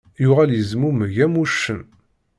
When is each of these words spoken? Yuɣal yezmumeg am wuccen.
Yuɣal 0.23 0.49
yezmumeg 0.55 1.15
am 1.25 1.33
wuccen. 1.39 1.81